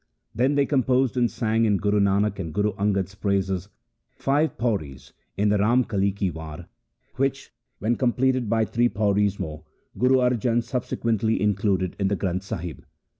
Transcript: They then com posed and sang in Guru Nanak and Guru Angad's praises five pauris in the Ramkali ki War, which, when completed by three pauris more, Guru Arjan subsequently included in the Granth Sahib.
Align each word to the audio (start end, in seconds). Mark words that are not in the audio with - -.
They 0.33 0.47
then 0.47 0.65
com 0.65 0.81
posed 0.81 1.15
and 1.15 1.29
sang 1.29 1.63
in 1.65 1.77
Guru 1.77 1.99
Nanak 1.99 2.39
and 2.39 2.51
Guru 2.51 2.73
Angad's 2.73 3.13
praises 3.13 3.69
five 4.09 4.57
pauris 4.57 5.13
in 5.37 5.49
the 5.49 5.57
Ramkali 5.57 6.15
ki 6.15 6.31
War, 6.31 6.65
which, 7.17 7.53
when 7.77 7.95
completed 7.97 8.49
by 8.49 8.65
three 8.65 8.89
pauris 8.89 9.37
more, 9.37 9.63
Guru 9.95 10.15
Arjan 10.15 10.63
subsequently 10.63 11.39
included 11.39 11.95
in 11.99 12.07
the 12.07 12.15
Granth 12.17 12.41
Sahib. 12.41 12.83